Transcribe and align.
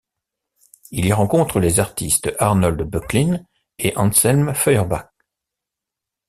Il 0.89 1.05
y 1.05 1.13
rencontre 1.13 1.59
les 1.59 1.79
artistes 1.79 2.33
Arnold 2.39 2.81
Böcklin 2.81 3.39
et 3.77 3.95
Anselm 3.97 4.55
Feuerbach. 4.55 5.11